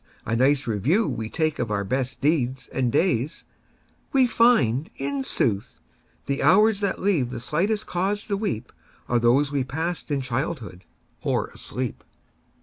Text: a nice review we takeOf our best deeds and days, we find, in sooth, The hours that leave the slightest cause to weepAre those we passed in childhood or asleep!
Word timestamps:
a 0.25 0.35
nice 0.35 0.65
review 0.65 1.07
we 1.07 1.29
takeOf 1.29 1.69
our 1.69 1.83
best 1.83 2.19
deeds 2.21 2.67
and 2.69 2.91
days, 2.91 3.45
we 4.11 4.25
find, 4.25 4.89
in 4.95 5.23
sooth, 5.23 5.79
The 6.25 6.41
hours 6.41 6.79
that 6.79 6.97
leave 6.99 7.29
the 7.29 7.39
slightest 7.39 7.85
cause 7.85 8.25
to 8.25 8.35
weepAre 8.35 9.21
those 9.21 9.51
we 9.51 9.63
passed 9.63 10.09
in 10.09 10.21
childhood 10.21 10.85
or 11.21 11.49
asleep! 11.49 12.03